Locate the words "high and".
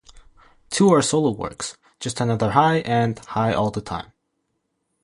2.53-3.19